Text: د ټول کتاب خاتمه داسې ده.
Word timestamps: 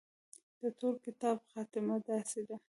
د 0.61 0.63
ټول 0.79 0.95
کتاب 1.05 1.37
خاتمه 1.51 1.95
داسې 2.09 2.41
ده. 2.47 2.57